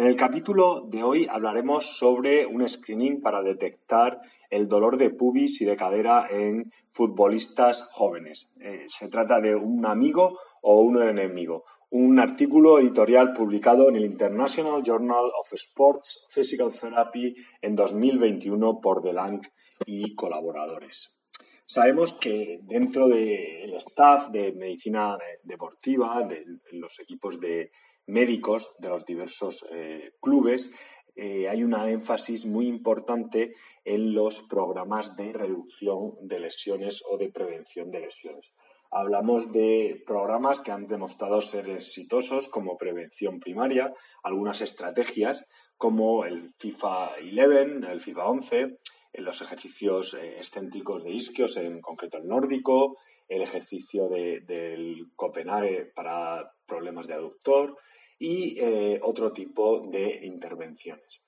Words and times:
En 0.00 0.06
el 0.06 0.16
capítulo 0.16 0.80
de 0.88 1.02
hoy 1.02 1.26
hablaremos 1.30 1.98
sobre 1.98 2.46
un 2.46 2.66
screening 2.66 3.20
para 3.20 3.42
detectar 3.42 4.18
el 4.48 4.66
dolor 4.66 4.96
de 4.96 5.10
pubis 5.10 5.60
y 5.60 5.66
de 5.66 5.76
cadera 5.76 6.26
en 6.30 6.72
futbolistas 6.88 7.82
jóvenes. 7.82 8.50
Eh, 8.60 8.86
se 8.86 9.10
trata 9.10 9.40
de 9.40 9.54
un 9.54 9.84
amigo 9.84 10.38
o 10.62 10.80
un 10.80 11.02
enemigo. 11.02 11.64
Un 11.90 12.18
artículo 12.18 12.78
editorial 12.78 13.34
publicado 13.34 13.90
en 13.90 13.96
el 13.96 14.06
International 14.06 14.82
Journal 14.82 15.32
of 15.38 15.52
Sports 15.52 16.28
Physical 16.30 16.72
Therapy 16.72 17.36
en 17.60 17.76
2021 17.76 18.80
por 18.80 19.02
Delang 19.02 19.42
y 19.84 20.14
colaboradores. 20.14 21.20
Sabemos 21.66 22.14
que 22.14 22.58
dentro 22.62 23.06
del 23.06 23.74
staff 23.74 24.30
de 24.30 24.52
medicina 24.52 25.18
deportiva, 25.44 26.22
de 26.22 26.42
los 26.72 26.98
equipos 27.00 27.38
de 27.38 27.70
médicos 28.10 28.72
de 28.78 28.88
los 28.88 29.04
diversos 29.04 29.64
eh, 29.70 30.12
clubes, 30.20 30.70
eh, 31.16 31.48
hay 31.48 31.62
una 31.64 31.90
énfasis 31.90 32.46
muy 32.46 32.66
importante 32.66 33.52
en 33.84 34.14
los 34.14 34.42
programas 34.42 35.16
de 35.16 35.32
reducción 35.32 36.14
de 36.20 36.40
lesiones 36.40 37.02
o 37.08 37.18
de 37.18 37.30
prevención 37.30 37.90
de 37.90 38.00
lesiones. 38.00 38.52
Hablamos 38.90 39.52
de 39.52 40.02
programas 40.06 40.60
que 40.60 40.72
han 40.72 40.86
demostrado 40.86 41.40
ser 41.42 41.68
exitosos 41.68 42.48
como 42.48 42.76
prevención 42.76 43.38
primaria, 43.38 43.92
algunas 44.22 44.60
estrategias 44.62 45.46
como 45.76 46.24
el 46.24 46.50
FIFA 46.58 47.10
11, 47.20 47.92
el 47.92 48.00
FIFA 48.00 48.24
11, 48.26 48.78
en 49.12 49.24
los 49.24 49.40
ejercicios 49.42 50.14
eh, 50.14 50.38
excéntricos 50.38 51.04
de 51.04 51.10
isquios, 51.10 51.56
en 51.56 51.80
concreto 51.80 52.18
el 52.18 52.26
nórdico, 52.26 52.96
el 53.28 53.42
ejercicio 53.42 54.08
del 54.08 55.10
Copenhague 55.16 55.86
para 55.94 56.52
problemas 56.66 57.06
de 57.06 57.14
aductor 57.14 57.76
y 58.18 58.58
eh, 58.58 59.00
otro 59.02 59.32
tipo 59.32 59.86
de 59.88 60.20
intervenciones. 60.24 61.22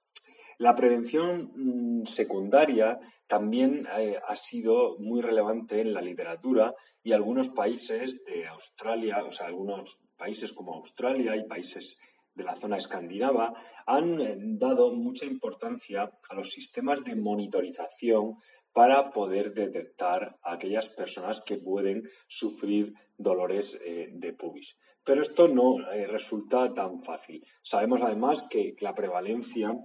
La 0.59 0.77
prevención 0.77 1.51
mm, 1.55 2.05
secundaria 2.05 2.99
también 3.27 3.89
eh, 3.99 4.21
ha 4.25 4.37
sido 4.37 4.97
muy 4.99 5.21
relevante 5.21 5.81
en 5.81 5.93
la 5.93 6.01
literatura 6.01 6.75
y 7.03 7.13
algunos 7.13 7.49
países 7.49 8.23
de 8.25 8.47
Australia, 8.47 9.25
o 9.25 9.33
sea, 9.33 9.47
algunos 9.47 10.01
países 10.17 10.53
como 10.53 10.75
Australia 10.75 11.35
y 11.35 11.49
países 11.49 11.99
de 12.35 12.45
la 12.45 12.57
zona 12.57 12.77
escandinava 12.77 13.53
han 13.87 14.21
eh, 14.21 14.37
dado 14.39 14.93
mucha 14.93 15.25
importancia 15.25 16.11
a 16.29 16.35
los 16.35 16.51
sistemas 16.51 17.05
de 17.05 17.17
monitorización 17.17 18.37
para 18.73 19.11
poder 19.11 19.53
detectar 19.53 20.39
a 20.43 20.55
aquellas 20.55 20.89
personas 20.89 21.43
que 21.43 21.59
pueden 21.59 22.03
sufrir 22.27 22.95
dolores 23.19 23.79
eh, 23.85 24.09
de 24.13 24.33
pubis. 24.33 24.79
Pero 25.05 25.21
esto 25.21 25.49
no 25.49 25.81
eh, 25.91 26.07
resulta 26.07 26.73
tan 26.73 27.03
fácil. 27.03 27.45
Sabemos 27.63 28.01
además 28.03 28.45
que 28.49 28.75
la 28.81 28.95
prevalencia 28.95 29.77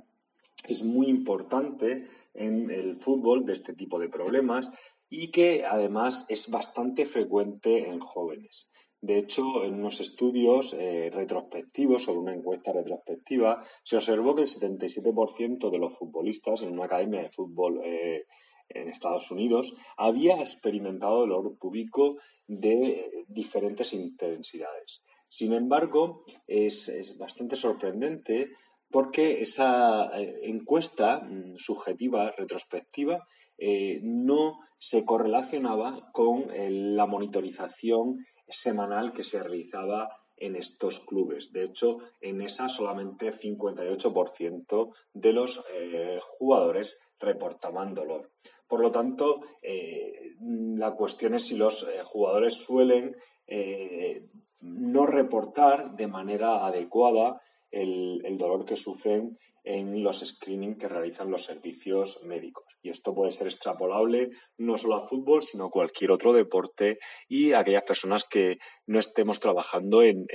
es 0.68 0.84
muy 0.84 1.08
importante 1.08 2.06
en 2.34 2.72
el 2.72 2.98
fútbol 2.98 3.46
de 3.46 3.54
este 3.54 3.74
tipo 3.74 4.00
de 4.00 4.10
problemas 4.10 4.70
y 5.10 5.32
que 5.32 5.66
además 5.66 6.26
es 6.30 6.50
bastante 6.50 7.06
frecuente 7.06 7.90
en 7.90 8.00
jóvenes. 8.00 8.70
De 9.02 9.20
hecho, 9.20 9.64
en 9.64 9.76
unos 9.76 10.00
estudios 10.00 10.74
eh, 10.74 11.10
retrospectivos 11.14 12.04
sobre 12.04 12.20
una 12.20 12.34
encuesta 12.34 12.74
retrospectiva, 12.74 13.62
se 13.84 13.98
observó 13.98 14.36
que 14.36 14.42
el 14.42 14.48
77% 14.48 15.70
de 15.70 15.78
los 15.78 15.96
futbolistas 15.96 16.64
en 16.64 16.74
una 16.74 16.86
academia 16.86 17.22
de 17.22 17.30
fútbol 17.30 17.82
eh, 17.84 18.26
en 18.70 18.90
Estados 18.90 19.32
Unidos 19.32 19.74
había 19.98 20.40
experimentado 20.40 21.20
dolor 21.20 21.58
púbico 21.58 22.18
de 22.48 23.26
diferentes 23.28 23.94
intensidades. 23.94 25.02
Sin 25.28 25.54
embargo, 25.54 26.24
es, 26.48 27.16
bastante 27.18 27.56
sorprendente 27.56 28.52
porque 28.90 29.42
esa 29.42 30.10
eh, 30.20 30.40
encuesta 30.44 31.20
mm, 31.20 31.58
subjetiva 31.58 32.32
retrospectiva 32.32 33.26
no 34.04 34.60
se 34.78 35.04
correlacionaba 35.04 36.12
con 36.12 36.46
la 36.96 37.08
monitorización 37.08 38.20
semanal 38.48 39.14
que 39.14 39.24
se 39.24 39.42
realizaba 39.42 40.10
en 40.38 40.56
estos 40.56 41.00
clubes. 41.00 41.52
De 41.52 41.64
hecho, 41.64 41.98
en 42.22 42.42
esa 42.42 42.70
solamente 42.70 43.32
58% 43.32 44.94
de 45.14 45.34
los 45.34 45.64
eh, 45.74 46.20
jugadores 46.22 46.98
reportaban 47.20 47.94
dolor. 47.94 48.32
Por 48.68 48.82
lo 48.82 48.92
tanto, 48.92 49.42
eh, 49.62 50.36
la 50.40 50.92
cuestión 50.92 51.34
es 51.34 51.48
si 51.48 51.58
los 51.58 51.84
eh, 51.84 52.04
jugadores 52.04 52.56
suelen 52.56 53.16
no 54.60 55.06
reportar 55.06 55.96
de 55.96 56.08
manera 56.08 56.66
adecuada 56.66 57.40
el, 57.72 58.38
dolor 58.38 58.66
que 58.66 58.76
sufren 58.76 59.38
en 59.64 60.02
los 60.02 60.20
screening 60.26 60.78
que 60.78 60.88
realizan 60.88 61.30
los 61.30 61.44
servicios 61.44 62.24
médicos. 62.24 62.64
Y 62.82 62.90
esto 62.90 63.14
puede 63.14 63.32
ser 63.32 63.48
extrapolable 63.48 64.30
no 64.58 64.78
solo 64.78 64.96
a 64.96 65.06
fútbol, 65.06 65.44
sino 65.44 65.66
a 65.66 65.70
cualquier 65.70 66.12
otro 66.12 66.32
deporte 66.32 67.00
y 67.28 67.52
a 67.52 67.60
aquellas 67.60 67.84
personas 67.84 68.24
que 68.24 68.60
no 68.86 68.98
estemos 68.98 69.42
trabajando 69.42 70.04
en, 70.04 70.28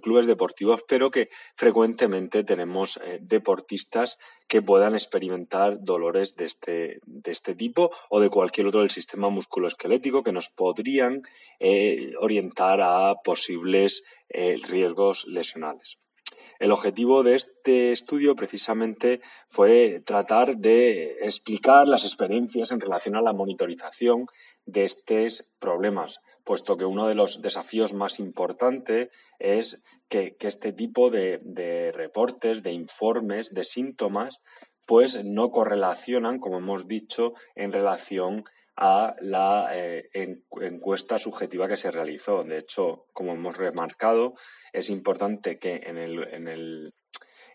clubes 0.00 0.26
deportivos, 0.26 0.84
pero 0.86 1.10
que 1.10 1.28
frecuentemente 1.56 2.44
tenemos 2.44 2.98
eh, 2.98 3.18
deportistas 3.20 4.16
que 4.46 4.62
puedan 4.62 4.94
experimentar 4.94 5.78
dolores 5.80 6.36
de 6.36 6.44
este, 6.44 7.00
de 7.04 7.32
este 7.32 7.56
tipo 7.56 7.90
o 8.10 8.20
de 8.20 8.30
cualquier 8.30 8.68
otro 8.68 8.80
del 8.80 8.90
sistema 8.90 9.28
musculoesquelético 9.28 10.22
que 10.22 10.32
nos 10.32 10.48
podrían 10.50 11.22
eh, 11.58 12.12
orientar 12.20 12.80
a 12.80 13.14
posibles 13.24 14.04
eh, 14.28 14.56
riesgos 14.68 15.26
lesionales. 15.26 15.98
El 16.58 16.72
objetivo 16.72 17.22
de 17.22 17.34
este 17.34 17.92
estudio 17.92 18.34
precisamente 18.34 19.20
fue 19.48 20.00
tratar 20.04 20.56
de 20.56 21.18
explicar 21.20 21.86
las 21.86 22.04
experiencias 22.04 22.72
en 22.72 22.80
relación 22.80 23.16
a 23.16 23.22
la 23.22 23.34
monitorización 23.34 24.26
de 24.64 24.84
estos 24.84 25.52
problemas, 25.58 26.20
puesto 26.44 26.76
que 26.76 26.86
uno 26.86 27.08
de 27.08 27.14
los 27.14 27.42
desafíos 27.42 27.92
más 27.92 28.18
importantes 28.18 29.10
es 29.38 29.84
que, 30.08 30.36
este 30.40 30.72
tipo 30.72 31.10
de, 31.10 31.40
de 31.42 31.92
reportes, 31.92 32.62
de 32.62 32.72
informes, 32.72 33.52
de 33.52 33.64
síntomas, 33.64 34.40
pues 34.86 35.24
no 35.24 35.50
correlacionan, 35.50 36.38
como 36.38 36.58
hemos 36.58 36.86
dicho, 36.86 37.34
en 37.54 37.72
relación 37.72 38.44
a 38.76 39.16
la 39.20 39.70
eh, 39.72 40.10
encuesta 40.12 41.18
subjetiva 41.18 41.66
que 41.66 41.76
se 41.76 41.90
realizó. 41.90 42.44
De 42.44 42.58
hecho, 42.58 43.06
como 43.12 43.32
hemos 43.32 43.56
remarcado, 43.56 44.34
es 44.72 44.90
importante 44.90 45.58
que 45.58 45.80
en, 45.84 45.96
el, 45.96 46.22
en, 46.32 46.46
el, 46.46 46.94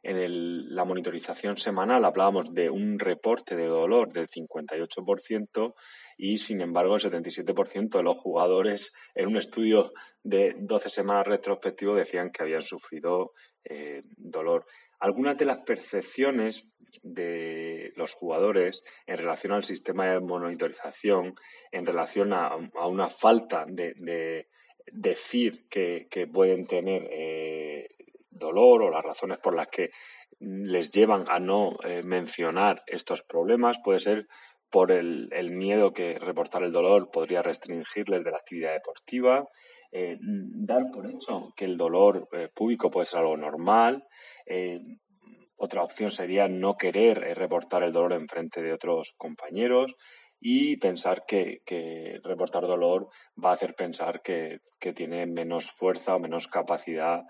en 0.01 0.17
el, 0.17 0.75
la 0.75 0.83
monitorización 0.83 1.57
semanal 1.57 2.05
hablábamos 2.05 2.51
de 2.53 2.71
un 2.71 2.97
reporte 2.97 3.55
de 3.55 3.67
dolor 3.67 4.11
del 4.11 4.27
58% 4.29 5.75
y, 6.17 6.39
sin 6.39 6.61
embargo, 6.61 6.95
el 6.95 7.01
77% 7.01 7.97
de 7.97 8.03
los 8.03 8.17
jugadores 8.17 8.91
en 9.13 9.27
un 9.27 9.37
estudio 9.37 9.91
de 10.23 10.55
12 10.57 10.89
semanas 10.89 11.27
retrospectivo 11.27 11.95
decían 11.95 12.31
que 12.31 12.41
habían 12.41 12.63
sufrido 12.63 13.33
eh, 13.63 14.01
dolor. 14.17 14.65
Algunas 14.99 15.37
de 15.37 15.45
las 15.45 15.59
percepciones 15.59 16.70
de 17.03 17.93
los 17.95 18.13
jugadores 18.13 18.83
en 19.07 19.17
relación 19.17 19.53
al 19.53 19.63
sistema 19.63 20.07
de 20.07 20.19
monitorización, 20.19 21.35
en 21.71 21.85
relación 21.85 22.33
a, 22.33 22.55
una 22.85 23.09
falta 23.09 23.65
de, 23.67 24.47
decir 24.91 25.67
que, 25.69 26.07
pueden 26.31 26.65
tener 26.65 27.07
eh, 27.11 27.89
dolor 28.29 28.83
o 28.83 28.89
las 28.89 29.03
razones 29.03 29.39
por 29.39 29.55
las 29.55 29.67
que 29.67 29.91
les 30.39 30.89
llevan 30.89 31.25
a 31.29 31.39
no 31.39 31.77
eh, 31.83 32.01
mencionar 32.03 32.83
estos 32.87 33.21
problemas, 33.21 33.77
puede 33.83 33.99
ser 33.99 34.27
por 34.71 34.91
el, 34.91 35.29
miedo 35.51 35.91
que 35.91 36.17
reportar 36.17 36.63
el 36.63 36.71
dolor 36.71 37.11
podría 37.11 37.41
restringirles 37.41 38.23
de 38.23 38.31
la 38.31 38.37
actividad 38.37 38.73
deportiva, 38.73 39.45
eh, 39.91 40.17
dar 40.21 40.85
por 40.91 41.05
hecho 41.05 41.53
que 41.55 41.65
el 41.65 41.77
dolor 41.77 42.29
eh, 42.31 42.47
público 42.55 42.89
puede 42.89 43.05
ser 43.05 43.19
algo 43.19 43.35
normal. 43.35 44.07
Otra 45.61 45.83
opción 45.83 46.09
sería 46.09 46.47
no 46.47 46.75
querer 46.75 47.19
reportar 47.37 47.83
el 47.83 47.93
dolor 47.93 48.13
en 48.13 48.27
frente 48.27 48.63
de 48.63 48.73
otros 48.73 49.13
compañeros 49.15 49.95
y 50.39 50.77
pensar 50.77 51.23
que, 51.27 51.61
reportar 52.23 52.63
dolor 52.63 53.09
va 53.37 53.51
a 53.51 53.53
hacer 53.53 53.75
pensar 53.75 54.23
que, 54.23 54.59
tiene 54.95 55.27
menos 55.27 55.69
fuerza 55.69 56.15
o 56.15 56.19
menos 56.19 56.47
capacidad 56.47 57.21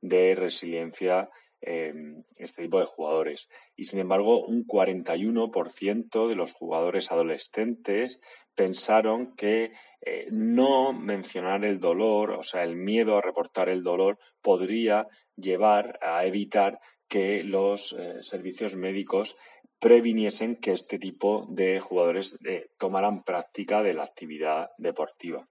de 0.00 0.36
resiliencia 0.36 1.28
este 1.60 2.62
tipo 2.62 2.78
de 2.78 2.86
jugadores. 2.86 3.48
Y 3.76 3.84
sin 3.84 3.98
embargo, 3.98 4.46
un 4.46 4.64
41% 4.64 6.28
de 6.28 6.36
los 6.36 6.52
jugadores 6.52 7.10
adolescentes 7.10 8.20
pensaron 8.54 9.34
que 9.34 9.72
eh, 10.00 10.28
no 10.30 10.92
mencionar 10.92 11.64
el 11.64 11.80
dolor, 11.80 12.30
o 12.30 12.42
sea, 12.44 12.62
el 12.62 12.76
miedo 12.76 13.18
a 13.18 13.20
reportar 13.20 13.68
el 13.68 13.82
dolor, 13.82 14.18
podría 14.40 15.08
llevar 15.36 15.98
a 16.02 16.24
evitar 16.24 16.78
que 17.10 17.44
los 17.44 17.92
eh, 17.92 18.22
servicios 18.22 18.76
médicos 18.76 19.36
previniesen 19.78 20.56
que 20.56 20.72
este 20.72 20.98
tipo 20.98 21.46
de 21.50 21.80
jugadores 21.80 22.38
eh, 22.46 22.68
tomaran 22.78 23.22
práctica 23.24 23.82
de 23.82 23.92
la 23.92 24.04
actividad 24.04 24.70
deportiva. 24.78 25.46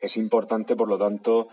Es 0.00 0.16
importante, 0.16 0.74
por 0.74 0.88
lo 0.88 0.98
tanto, 0.98 1.48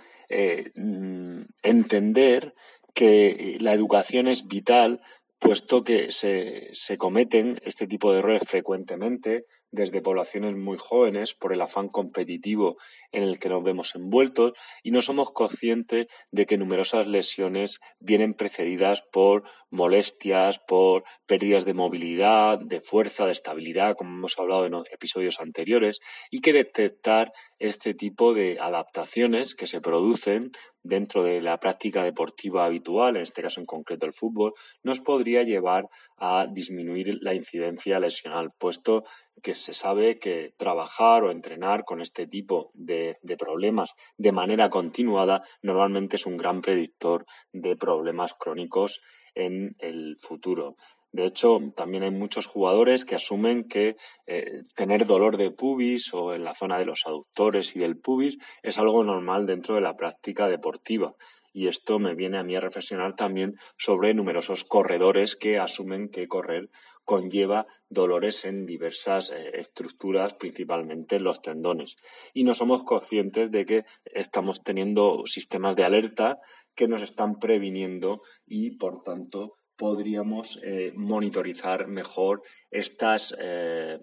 mm, 0.76 1.42
entender 1.62 2.56
que 2.96 3.58
la 3.60 3.74
educación 3.74 4.28
es 4.28 4.48
vital, 4.48 5.02
puesto 5.40 5.84
que 5.84 6.12
se, 6.12 6.70
se 6.74 6.98
cometen 6.98 7.60
este 7.64 7.88
tipo 7.88 8.12
de 8.12 8.20
errores 8.20 8.44
frecuentemente 8.46 9.46
desde 9.72 10.02
poblaciones 10.02 10.56
muy 10.56 10.78
jóvenes 10.78 11.36
por 11.36 11.54
el 11.54 11.62
afán 11.62 11.90
competitivo 11.90 12.78
en 13.12 13.24
el 13.24 13.40
que 13.40 13.50
nos 13.50 13.64
vemos 13.64 13.96
envueltos 13.96 14.54
y 14.84 14.92
no 14.92 15.02
somos 15.02 15.32
conscientes 15.32 16.08
de 16.32 16.46
que 16.46 16.58
numerosas 16.58 17.08
lesiones 17.08 17.80
vienen 18.00 18.34
precedidas 18.34 19.04
por 19.12 19.44
molestias, 19.70 20.60
por 20.68 21.04
pérdidas 21.28 21.66
de 21.66 21.74
movilidad, 21.74 22.60
de 22.60 22.82
fuerza, 22.82 23.26
de 23.26 23.32
estabilidad, 23.32 23.96
como 23.96 24.16
hemos 24.16 24.40
hablado 24.40 24.66
en 24.66 24.74
episodios 24.92 25.40
anteriores, 25.40 26.00
y 26.32 26.42
que 26.42 26.54
detectar 26.54 27.32
este 27.60 27.94
tipo 27.94 28.34
de 28.34 28.58
adaptaciones 28.60 29.54
que 29.54 29.68
se 29.68 29.82
producen 29.82 30.52
dentro 30.82 31.24
de 31.24 31.42
la 31.42 31.60
práctica 31.60 32.04
deportiva 32.04 32.66
habitual, 32.66 33.18
en 33.18 33.24
este 33.24 33.42
caso 33.42 33.60
en 33.60 33.66
concreto 33.66 34.06
el 34.06 34.14
fútbol, 34.14 34.54
nos 34.82 35.02
podría 35.02 35.29
llevar 35.30 35.90
a 36.18 36.48
disminuir 36.50 37.18
la 37.22 37.34
incidencia 37.34 38.00
lesional, 38.00 38.52
puesto 38.58 39.04
que 39.42 39.56
se 39.56 39.74
sabe 39.74 40.20
que 40.20 40.54
trabajar 40.58 41.24
o 41.24 41.32
entrenar 41.32 41.86
con 41.86 42.02
este 42.02 42.28
tipo 42.28 42.72
de, 42.74 43.18
problemas 43.38 43.94
de 44.18 44.32
manera 44.32 44.70
continuada 44.70 45.44
normalmente 45.62 46.18
es 46.18 46.26
un 46.26 46.38
gran 46.38 46.62
predictor 46.62 47.26
de 47.54 47.76
problemas 47.76 48.34
crónicos 48.34 49.02
en 49.36 49.76
el 49.80 50.18
futuro. 50.20 50.76
De 51.12 51.26
hecho, 51.26 51.60
también 51.76 52.04
hay 52.04 52.12
muchos 52.12 52.46
jugadores 52.46 53.04
que 53.04 53.16
asumen 53.16 53.68
que 53.68 53.96
eh, 54.28 54.62
tener 54.76 55.08
dolor 55.08 55.38
de 55.38 55.50
pubis 55.50 56.14
o 56.14 56.36
en 56.36 56.44
la 56.44 56.54
zona 56.54 56.78
de 56.78 56.86
los 56.86 57.08
aductores 57.08 57.76
y 57.76 57.80
del 57.80 57.98
pubis 57.98 58.38
es 58.62 58.78
algo 58.78 59.04
normal 59.04 59.48
dentro 59.48 59.74
de 59.74 59.82
la 59.82 59.96
práctica 59.96 60.48
deportiva. 60.48 61.16
Y 61.54 61.68
esto 61.68 62.00
me 62.00 62.16
viene 62.16 62.38
a 62.38 62.44
mí 62.44 62.56
a 62.56 62.60
reflexionar 62.60 63.16
también 63.16 63.56
sobre 63.78 64.14
numerosos 64.14 64.64
corredores 64.64 65.36
que 65.36 65.58
asumen 65.58 66.10
que 66.10 66.28
correr 66.28 66.70
conlleva 67.10 67.66
dolores 67.90 68.46
en 68.46 68.68
diversas 68.68 69.32
eh, 69.32 69.50
estructuras, 69.56 70.36
principalmente 70.36 71.16
en 71.16 71.24
los 71.24 71.42
tendones. 71.42 71.98
Y 72.36 72.44
no 72.44 72.54
somos 72.54 72.84
conscientes 72.84 73.50
de 73.50 73.66
que 73.66 73.84
estamos 74.06 74.64
teniendo 74.64 75.24
sistemas 75.26 75.76
de 75.76 75.86
alerta 75.86 76.38
que 76.76 76.88
nos 76.88 77.02
están 77.02 77.40
previniendo 77.40 78.22
y, 78.46 78.78
por 78.78 79.02
tanto, 79.02 79.58
podríamos 79.76 80.60
eh, 80.62 80.94
monitorizar 80.96 81.88
mejor 81.88 82.44
estas, 82.70 83.36
eh, 83.40 83.98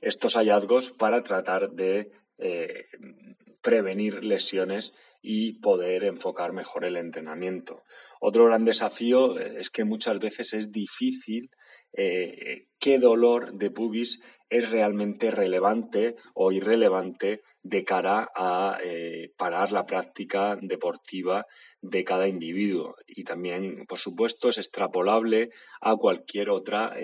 estos 0.00 0.36
hallazgos 0.36 0.90
para 0.92 1.22
tratar 1.22 1.72
de 1.72 2.12
prevenir 3.60 4.24
lesiones 4.24 4.94
y 5.20 5.54
poder 5.60 6.04
enfocar 6.04 6.52
mejor 6.52 6.84
el 6.84 6.96
entrenamiento. 6.96 7.82
Otro 8.20 8.46
gran 8.46 8.64
desafío 8.64 9.38
eh, 9.38 9.56
es 9.58 9.70
que 9.70 9.84
muchas 9.84 10.18
veces 10.18 10.52
es 10.52 10.72
difícil 10.72 11.50
eh, 11.92 12.64
qué 12.78 12.98
dolor 12.98 13.54
de 13.54 13.70
pubis 13.70 14.20
es 14.50 14.70
realmente 14.70 15.30
relevante 15.30 16.16
o 16.34 16.52
irrelevante 16.52 17.42
de 17.62 17.84
cara 17.84 18.30
a 18.34 18.78
eh, 18.82 19.32
parar 19.36 19.72
la 19.72 19.84
práctica 19.84 20.56
deportiva 20.60 21.44
de 21.82 22.04
cada 22.04 22.28
individuo. 22.28 22.94
Y 23.06 23.24
también, 23.24 23.84
por 23.86 23.98
supuesto, 23.98 24.48
es 24.48 24.58
extrapolable 24.58 25.50
a 25.80 25.96
cualquier 25.96 26.50
otra 26.50 26.94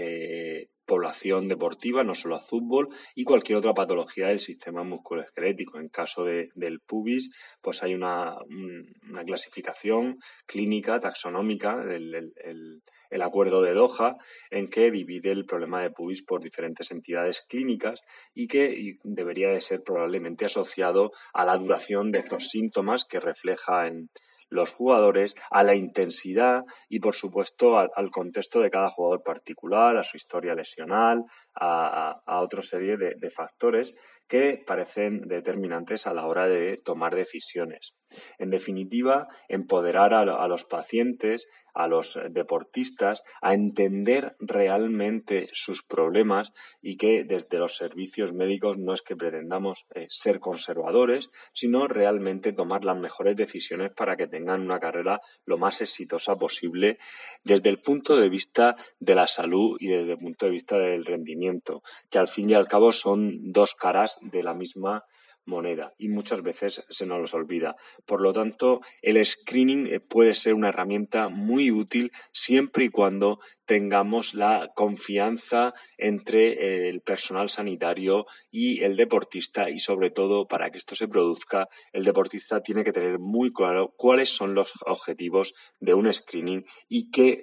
población 0.86 1.48
deportiva, 1.48 2.04
no 2.04 2.14
solo 2.14 2.36
a 2.36 2.40
fútbol, 2.40 2.88
y 3.14 3.24
cualquier 3.24 3.58
otra 3.58 3.74
patología 3.74 4.28
del 4.28 4.40
sistema 4.40 4.84
musculoesquelético. 4.84 5.78
En 5.78 5.88
caso 5.88 6.24
de, 6.24 6.50
del 6.54 6.80
pubis, 6.80 7.30
pues 7.60 7.82
hay 7.82 7.94
una, 7.94 8.03
una 8.04 9.24
clasificación 9.24 10.18
clínica, 10.46 11.00
taxonómica, 11.00 11.82
el, 11.82 12.82
el 13.14 13.22
acuerdo 13.22 13.62
de 13.62 13.74
Doha, 13.74 14.16
en 14.50 14.68
que 14.68 14.90
divide 14.90 15.30
el 15.30 15.44
problema 15.44 15.80
de 15.80 15.90
pubis 15.90 16.22
por 16.22 16.42
diferentes 16.42 16.90
entidades 16.90 17.42
clínicas 17.48 18.02
y 18.34 18.48
que 18.48 18.96
debería 19.04 19.50
de 19.50 19.60
ser 19.60 19.82
probablemente 19.84 20.46
asociado 20.46 21.12
a 21.32 21.44
la 21.44 21.56
duración 21.56 22.10
de 22.10 22.18
estos 22.18 22.48
síntomas 22.48 23.04
que 23.04 23.20
refleja 23.20 23.86
en, 23.86 24.10
los 24.54 24.70
jugadores, 24.70 25.34
a 25.50 25.62
la 25.64 25.74
intensidad 25.74 26.62
y, 26.88 27.00
por 27.00 27.14
supuesto, 27.14 27.78
al, 27.78 28.10
contexto 28.10 28.60
de 28.60 28.70
cada 28.70 28.88
jugador 28.88 29.22
particular, 29.22 29.96
a 29.96 30.04
su 30.04 30.16
historia 30.16 30.54
lesional, 30.54 31.24
a, 31.54 32.40
otra 32.40 32.62
serie 32.62 32.96
de, 32.96 33.30
factores 33.30 33.94
que 34.28 34.62
parecen 34.66 35.22
determinantes 35.28 36.06
a 36.06 36.14
la 36.14 36.26
hora 36.26 36.48
de 36.48 36.76
tomar 36.76 37.14
decisiones. 37.14 37.94
En 38.38 38.50
definitiva, 38.50 39.28
empoderar 39.48 40.14
a 40.14 40.48
los 40.48 40.64
pacientes 40.64 41.46
a 41.74 41.88
los 41.88 42.18
deportistas 42.30 43.22
a 43.42 43.52
entender 43.52 44.36
realmente 44.38 45.48
sus 45.52 45.82
problemas 45.82 46.52
y 46.80 46.96
que 46.96 47.24
desde 47.24 47.58
los 47.58 47.76
servicios 47.76 48.32
médicos 48.32 48.78
no 48.78 48.94
es 48.94 49.02
que 49.02 49.16
pretendamos 49.16 49.84
eh, 49.94 50.06
ser 50.08 50.38
conservadores, 50.38 51.30
sino 51.52 51.88
realmente 51.88 52.52
tomar 52.52 52.84
las 52.84 52.96
mejores 52.96 53.36
decisiones 53.36 53.90
para 53.92 54.16
que 54.16 54.28
tengan 54.28 54.62
una 54.62 54.78
carrera 54.78 55.20
lo 55.44 55.58
más 55.58 55.80
exitosa 55.80 56.36
posible 56.36 56.98
desde 57.42 57.70
el 57.70 57.80
punto 57.80 58.16
de 58.16 58.28
vista 58.28 58.76
de 59.00 59.16
la 59.16 59.26
salud 59.26 59.76
y 59.80 59.88
desde 59.88 60.12
el 60.12 60.18
punto 60.18 60.46
de 60.46 60.52
vista 60.52 60.78
del 60.78 61.04
rendimiento, 61.04 61.82
que 62.08 62.18
al 62.18 62.28
fin 62.28 62.50
y 62.50 62.54
al 62.54 62.68
cabo 62.68 62.92
son 62.92 63.52
dos 63.52 63.74
caras 63.74 64.13
de 64.20 64.42
la 64.42 64.54
misma 64.54 65.04
moneda 65.46 65.92
y 65.98 66.08
muchas 66.08 66.42
veces 66.42 66.84
se 66.88 67.06
nos 67.06 67.20
los 67.20 67.34
olvida. 67.34 67.76
Por 68.06 68.20
lo 68.20 68.32
tanto, 68.32 68.80
el 69.02 69.24
screening 69.24 69.86
eh, 69.86 70.00
puede 70.00 70.34
ser 70.34 70.54
una 70.54 70.70
herramienta 70.70 71.28
muy 71.28 71.70
útil 71.70 72.12
siempre 72.32 72.84
y 72.84 72.88
cuando 72.88 73.40
tengamos 73.64 74.34
la 74.34 74.70
confianza 74.74 75.74
entre 75.98 76.52
eh, 76.52 76.88
el 76.88 77.00
personal 77.00 77.48
sanitario 77.48 78.26
y 78.50 78.82
el 78.82 78.96
deportista 78.96 79.70
y 79.70 79.78
sobre 79.78 80.10
todo 80.10 80.46
para 80.46 80.70
que 80.70 80.78
esto 80.78 80.94
se 80.94 81.08
produzca 81.08 81.68
el 81.92 82.04
deportista 82.04 82.62
tiene 82.62 82.84
que 82.84 82.92
tener 82.92 83.18
muy 83.18 83.52
claro 83.52 83.94
cuáles 83.96 84.30
son 84.30 84.54
los 84.54 84.72
objetivos 84.86 85.54
de 85.80 85.94
un 85.94 86.12
screening 86.12 86.64
y 86.88 87.10
qué 87.10 87.42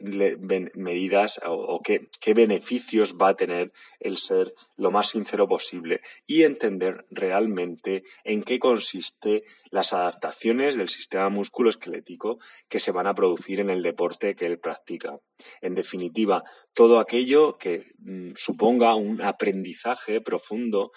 medidas 0.76 1.40
o, 1.46 1.82
qué, 1.82 2.10
qué 2.20 2.34
beneficios 2.34 3.16
va 3.16 3.30
a 3.30 3.36
tener 3.36 3.72
el 4.00 4.18
ser 4.18 4.54
lo 4.76 4.92
más 4.92 5.10
sincero 5.10 5.48
posible 5.48 6.02
y 6.26 6.44
entender 6.44 7.06
realmente 7.10 8.04
en 8.24 8.44
qué 8.44 8.60
consiste 8.60 9.44
las 9.70 9.94
adaptaciones 9.94 10.76
del 10.76 10.90
sistema 10.90 11.30
musculoesquelético 11.30 12.40
que 12.68 12.80
se 12.80 12.92
van 12.92 13.08
a 13.08 13.16
producir 13.16 13.60
en 13.60 13.70
el 13.70 13.82
deporte 13.82 14.36
que 14.36 14.46
él 14.46 14.60
practica. 14.60 15.20
En 15.62 15.76
definitiva, 15.76 16.44
todo 16.74 17.00
aquello 17.00 17.58
que 17.58 17.94
mm, 18.00 18.32
suponga 18.36 18.96
un 18.96 19.22
aprendizaje 19.22 20.22
profundo 20.22 20.92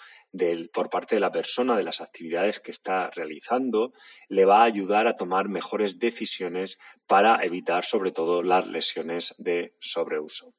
por 0.73 0.89
parte 0.89 1.15
de 1.15 1.21
la 1.21 1.31
persona 1.31 1.77
de 1.77 1.83
las 1.83 2.01
actividades 2.01 2.59
que 2.59 2.71
está 2.71 3.09
realizando, 3.09 3.93
le 4.27 4.45
va 4.45 4.61
a 4.61 4.65
ayudar 4.65 5.07
a 5.07 5.15
tomar 5.15 5.47
mejores 5.47 5.97
decisiones 5.97 6.77
para 7.07 7.43
evitar 7.43 7.85
sobre 7.85 8.11
todo 8.11 8.43
las 8.43 8.67
lesiones 8.67 9.33
de 9.37 9.75
sobreuso. 9.79 10.53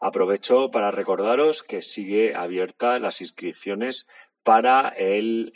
Aprovecho 0.00 0.70
para 0.70 0.90
recordaros 0.90 1.62
que 1.62 1.82
sigue 1.82 2.34
abierta 2.34 2.98
las 2.98 3.20
inscripciones 3.20 4.06
para 4.42 4.88
el, 4.88 5.52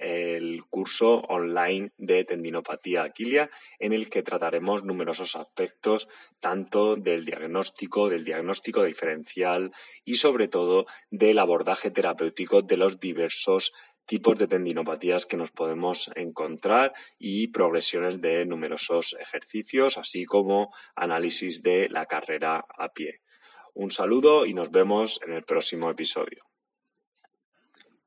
curso 0.71 1.21
online 1.29 1.93
de 1.97 2.25
tendinopatía 2.25 3.03
aquilia, 3.03 3.51
en 3.79 3.93
el 3.93 4.09
que 4.09 4.23
trataremos 4.23 4.85
numerosos 4.85 5.37
aspectos, 5.37 6.09
tanto 6.41 6.97
del 6.97 7.25
diagnóstico, 7.25 8.09
del 8.09 8.25
diagnóstico 8.25 8.85
diferencial 8.85 9.73
y 10.05 10.17
sobre 10.17 10.49
todo 10.49 10.87
del 11.11 11.39
abordaje 11.39 11.91
terapéutico 11.91 12.63
de 12.63 12.77
los 12.77 13.01
diversos 13.01 13.73
tipos 14.07 14.39
de 14.39 14.47
tendinopatías 14.47 15.27
que 15.27 15.37
nos 15.37 15.51
podemos 15.51 16.11
encontrar 16.15 16.93
y 17.19 17.49
progresiones 17.49 18.21
de 18.21 18.47
numerosos 18.47 19.17
ejercicios, 19.21 19.99
así 19.99 20.25
como 20.25 20.73
análisis 20.95 21.63
de 21.63 21.89
la 21.89 22.07
carrera 22.07 22.65
a 22.79 22.93
pie. 22.93 23.21
Un 23.75 23.91
saludo 23.91 24.47
y 24.47 24.55
nos 24.55 24.71
vemos 24.71 25.21
en 25.27 25.33
el 25.33 25.43
próximo 25.43 25.91
episodio. 25.91 26.56